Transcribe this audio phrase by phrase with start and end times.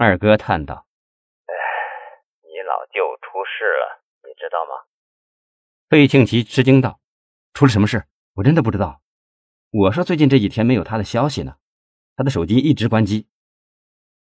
[0.00, 0.86] 二哥叹道
[1.50, 1.54] ：“哎，
[2.42, 4.86] 你老舅出事了，你知道吗？”
[5.90, 7.00] 费庆奇吃惊道
[7.52, 8.04] ：“出了什么事？
[8.36, 9.02] 我真的不知道。
[9.72, 11.56] 我说最近这几天没有他的消息呢，
[12.14, 13.26] 他的手机一直关机。”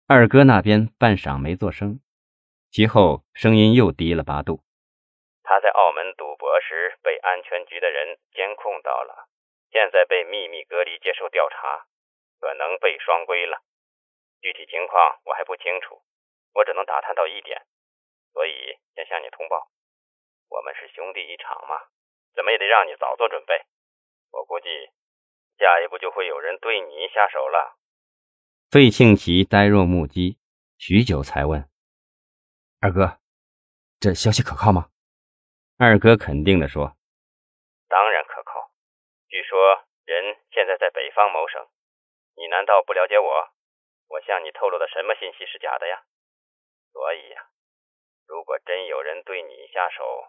[0.06, 1.98] 二哥那边半晌没作声，
[2.70, 4.62] 其后声音又低了八度
[5.42, 9.26] ：“他在澳门赌博时被安全局的人监控到了，
[9.72, 11.88] 现在被秘密隔离接受调查，
[12.38, 13.58] 可能被双规了。”
[14.44, 16.02] 具体情况我还不清楚，
[16.52, 17.64] 我只能打探到一点，
[18.34, 19.70] 所以先向你通报。
[20.50, 21.80] 我们是兄弟一场嘛，
[22.34, 23.64] 怎么也得让你早做准备。
[24.32, 24.68] 我估计
[25.56, 27.78] 下一步就会有人对你下手了。
[28.70, 30.36] 费庆奇呆若木鸡，
[30.76, 31.66] 许久才问
[32.84, 33.18] ：“二哥，
[33.98, 34.90] 这消息可靠吗？”
[35.80, 36.98] 二哥肯定地说
[37.88, 38.70] ：“当然可靠。
[39.26, 41.66] 据说人现在在北方谋生，
[42.36, 43.48] 你难道不了解我？”
[44.14, 46.04] 我向你透露的什么信息是假的呀？
[46.92, 47.48] 所以呀，
[48.28, 50.28] 如果真有人对你下手，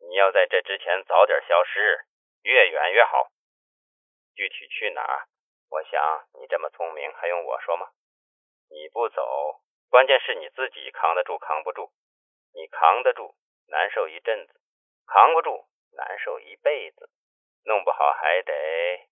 [0.00, 2.06] 你要在这之前早点消失，
[2.42, 3.30] 越远越好。
[4.34, 5.28] 具体去哪儿，
[5.70, 7.92] 我想你这么聪明，还用我说吗？
[8.68, 11.92] 你不走，关键是你自己扛得住扛不住。
[12.52, 13.36] 你扛得住，
[13.68, 14.54] 难受一阵子；
[15.06, 17.08] 扛不住，难受一辈子。
[17.62, 19.08] 弄不好还得……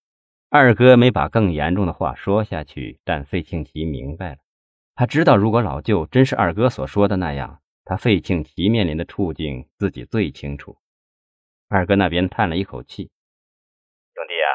[0.50, 4.38] 二哥没把更严重的话说下去，但费庆奇明白了。
[4.94, 10.78] 他知道，如果老舅真是二哥所说的那样，他费庆奇面临的处境自己最清楚。
[11.68, 13.10] 二哥那边叹了一口气
[14.16, 14.48] ：“兄弟啊，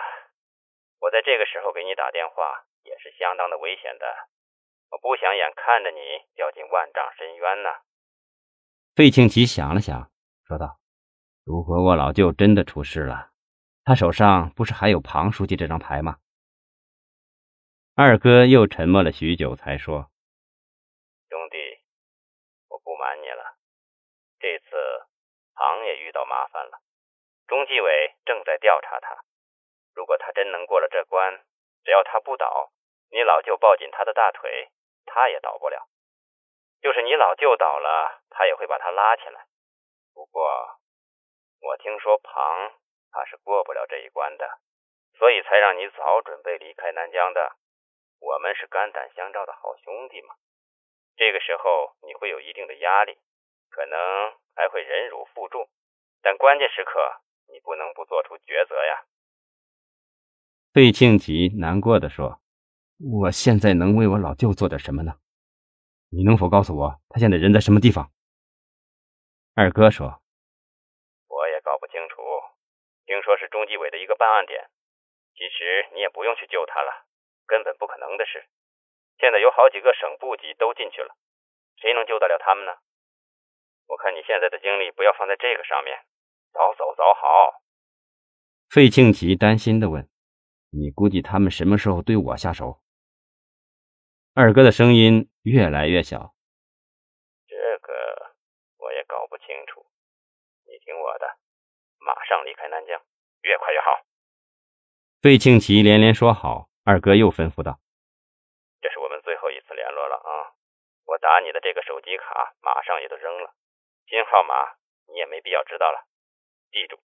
[1.00, 4.06] 我在这个时候给你打电话也是相当的危险的，
[4.90, 6.00] 我不想眼看着你
[6.34, 7.70] 掉进万丈深渊呐。”
[8.98, 10.10] 费庆奇想了想，
[10.48, 10.80] 说道
[11.46, 13.30] ：“如果我老舅真的出事了。”
[13.86, 16.18] 他手上不是还有庞书记这张牌吗？
[17.96, 20.10] 二哥又沉默了许久，才说
[21.28, 21.58] ：“兄弟，
[22.70, 23.58] 我不瞒你了，
[24.40, 24.66] 这次
[25.54, 26.80] 庞也遇到麻烦了。
[27.46, 29.26] 中纪委正在调查他，
[29.94, 31.44] 如果他真能过了这关，
[31.84, 32.72] 只要他不倒，
[33.12, 34.72] 你老舅抱紧他的大腿，
[35.06, 35.90] 他也倒不了。
[36.82, 39.46] 就是你老舅倒了，他也会把他拉起来。
[40.14, 40.80] 不过，
[41.60, 42.72] 我听说庞……”
[43.14, 44.60] 他是过不了这一关的，
[45.20, 47.56] 所以才让你早准备离开南疆的。
[48.20, 50.34] 我们是肝胆相照的好兄弟嘛。
[51.16, 53.16] 这个时候你会有一定的压力，
[53.70, 55.70] 可能还会忍辱负重，
[56.24, 59.06] 但关键时刻你不能不做出抉择呀。
[60.74, 62.42] 费庆吉难过的说
[62.98, 65.20] ：“我现在能为我老舅做点什么呢？
[66.10, 68.10] 你能否告诉我他现在人在什么地方？”
[69.54, 70.20] 二哥说。
[73.06, 74.70] 听说是中纪委的一个办案点，
[75.34, 77.08] 其实你也不用去救他了，
[77.48, 78.46] 根本不可能的事。
[79.18, 81.18] 现在有好几个省部级都进去了，
[81.78, 82.74] 谁能救得了他们呢？
[83.88, 86.06] 我看你现在的精力不要放在这个上面，
[86.54, 87.64] 早走早好。
[88.70, 90.08] 费庆奇担心的问
[90.70, 92.80] ：“你估计他们什么时候对我下手？”
[94.38, 96.36] 二哥的声音越来越小
[97.50, 98.36] ：“这个
[98.78, 99.84] 我也搞不清楚，
[100.68, 101.26] 你听我的。”
[102.06, 103.02] 马上离开南疆，
[103.44, 104.04] 越快越好。
[105.22, 106.68] 费庆奇连连说好。
[106.86, 107.80] 二哥又吩咐道
[108.84, 110.52] ：“这是我们最后一次联络了啊！
[111.06, 113.56] 我打你的这个手机卡，马上也都扔了，
[114.06, 114.76] 新号码
[115.08, 116.04] 你也没必要知道了。
[116.72, 117.00] 记住，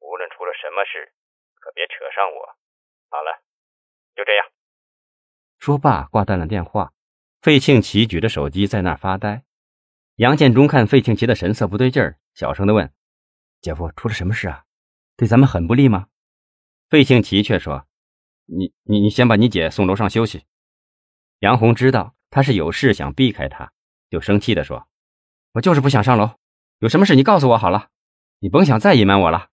[0.00, 1.14] 无论出了什么事，
[1.54, 2.58] 可别扯上我。
[3.08, 3.40] 好了，
[4.14, 4.46] 就这样。”
[5.58, 6.92] 说罢挂断了电话。
[7.40, 9.44] 费庆奇举着手机在那儿发呆。
[10.16, 12.92] 杨建忠看费庆奇的神色不对劲儿，小声的问。
[13.62, 14.65] 姐夫出了什么事啊？
[15.16, 16.08] 对咱们很不利吗？
[16.88, 17.86] 费庆奇却说
[18.46, 20.44] ：“你你你先把你姐送楼上休息。”
[21.40, 23.72] 杨红知道他是有事想避开他，
[24.08, 24.86] 就生气地说
[25.54, 26.38] ：“我就是不想上楼，
[26.78, 27.88] 有什么事你告诉我好了，
[28.38, 29.48] 你甭想再隐瞒我了。”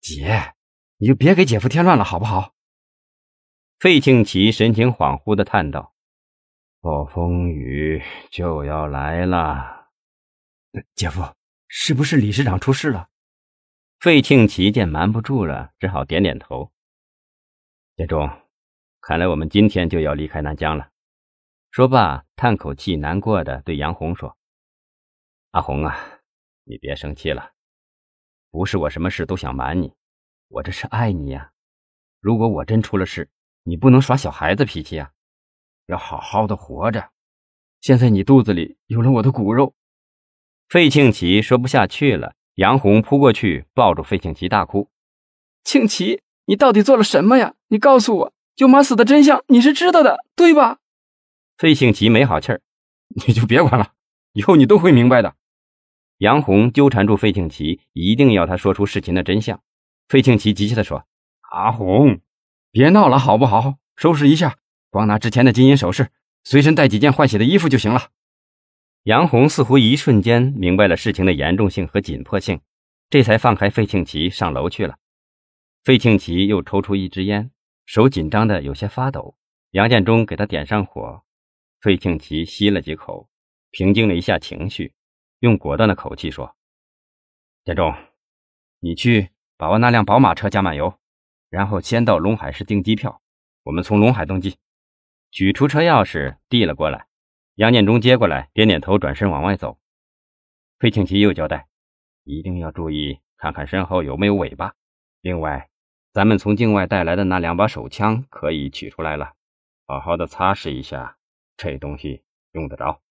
[0.00, 0.54] 姐，
[0.96, 2.54] 你就别给姐夫添乱了，好不好？
[3.78, 5.94] 费庆奇神情恍惚地叹道
[6.82, 8.02] ：“暴风雨
[8.32, 9.90] 就要来了，
[10.96, 11.22] 姐夫，
[11.68, 13.08] 是不是理事长出事了？”
[14.00, 16.70] 费庆奇见瞒不住了，只好点点头。
[17.96, 18.30] 建中，
[19.00, 20.90] 看来我们今天就要离开南疆了。
[21.72, 24.38] 说罢，叹口气，难过的对杨红说
[25.50, 26.20] ：“阿红啊，
[26.62, 27.50] 你别生气了，
[28.52, 29.92] 不是我什么事都想瞒你，
[30.46, 31.50] 我这是爱你呀。
[32.20, 33.28] 如果我真出了事，
[33.64, 35.10] 你不能耍小孩子脾气啊，
[35.86, 37.10] 要好好的活着。
[37.80, 39.74] 现在你肚子里有了我的骨肉。”
[40.70, 42.36] 费庆奇说不下去了。
[42.58, 44.88] 杨红扑过去，抱住费庆奇，大哭
[45.62, 47.54] ：“庆奇，你到底做了什么呀？
[47.68, 50.78] 你告诉我，舅妈死的真相你是知道的，对吧？”
[51.56, 52.60] 费庆奇没好气儿
[53.28, 53.92] ：“你就别管了，
[54.32, 55.36] 以后你都会明白的。
[56.16, 59.62] 杨红纠缠住费庆奇，一定要他说出事情的真相。
[60.08, 61.04] 费庆奇急切地说
[61.52, 62.18] ：“阿红，
[62.72, 63.76] 别闹了，好不好？
[63.94, 64.56] 收拾一下，
[64.90, 66.08] 光拿之前的金银首饰，
[66.42, 68.08] 随身带几件换洗的衣服就行了。”
[69.08, 72.60] 杨红似乎一瞬间明白了事情的严重性和紧迫性，
[73.08, 74.98] 这才放开费庆奇上楼去了。
[75.82, 77.50] 费庆奇又抽出一支烟，
[77.86, 79.34] 手紧张的有些发抖。
[79.70, 81.22] 杨建忠给他点上火，
[81.80, 83.30] 费庆奇吸了几口，
[83.70, 84.92] 平静了一下情绪。
[85.38, 86.54] 用果断的口气说
[87.64, 87.94] ：“建中，
[88.80, 90.98] 你去把我那辆宝马车加满油，
[91.48, 93.22] 然后先到龙海市订机票，
[93.62, 94.58] 我们从龙海登机。”
[95.32, 97.06] 取出车钥匙递了过来，
[97.58, 99.80] 杨建中接过来，点点头，转身往外走。
[100.78, 101.66] 费庆奇又交代
[102.22, 104.76] ：“一定要注意，看看身后有没有尾巴。
[105.22, 105.68] 另外，
[106.12, 109.32] 咱们从境外带来的那两把手枪可以取出来了，
[109.86, 111.18] 好好的擦拭一下，
[111.56, 112.22] 这东西
[112.52, 113.02] 用得着。”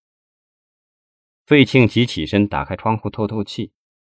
[1.46, 3.74] 费庆奇起身，打开窗户透透气，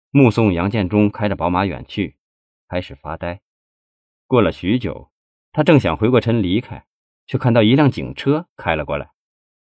[0.10, 2.18] 目送杨建忠开着宝马远去，
[2.68, 3.44] 开始发呆。
[4.26, 5.12] 过了许久，
[5.52, 6.88] 他正想回过神离开，
[7.28, 9.13] 却看到一辆警车开了过来。